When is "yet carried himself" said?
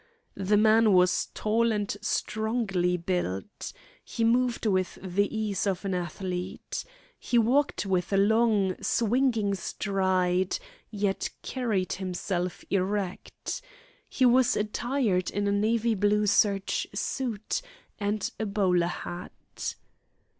10.89-12.65